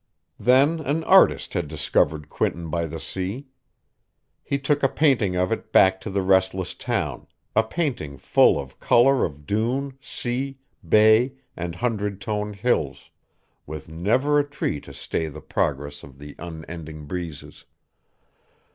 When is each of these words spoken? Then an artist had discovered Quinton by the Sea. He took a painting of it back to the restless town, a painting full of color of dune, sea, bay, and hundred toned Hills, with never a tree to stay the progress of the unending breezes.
Then 0.39 0.79
an 0.79 1.03
artist 1.03 1.53
had 1.53 1.67
discovered 1.67 2.27
Quinton 2.27 2.71
by 2.71 2.87
the 2.87 2.99
Sea. 2.99 3.45
He 4.43 4.57
took 4.57 4.81
a 4.81 4.89
painting 4.89 5.35
of 5.35 5.51
it 5.51 5.71
back 5.71 6.01
to 6.01 6.09
the 6.09 6.23
restless 6.23 6.73
town, 6.73 7.27
a 7.55 7.61
painting 7.63 8.17
full 8.17 8.59
of 8.59 8.79
color 8.79 9.23
of 9.23 9.45
dune, 9.45 9.99
sea, 10.01 10.57
bay, 10.89 11.33
and 11.55 11.75
hundred 11.75 12.19
toned 12.19 12.55
Hills, 12.55 13.11
with 13.67 13.89
never 13.89 14.39
a 14.39 14.43
tree 14.43 14.81
to 14.81 14.91
stay 14.91 15.27
the 15.27 15.39
progress 15.39 16.01
of 16.01 16.17
the 16.17 16.33
unending 16.39 17.05
breezes. 17.05 17.65